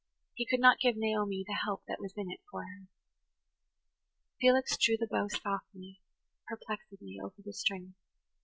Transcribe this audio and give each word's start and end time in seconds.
He 0.33 0.47
could 0.47 0.59
not 0.59 0.79
give 0.79 0.95
Naomi 0.97 1.43
the 1.47 1.53
help 1.63 1.83
that 1.87 1.99
was 1.99 2.15
in 2.17 2.31
it 2.31 2.39
for 2.49 2.63
her. 2.63 2.87
Felix 4.39 4.75
drew 4.75 4.97
the 4.97 5.05
bow 5.05 5.27
softly, 5.27 6.01
perplexedly 6.49 7.17
over 7.23 7.39
the 7.45 7.53
strings. 7.53 7.93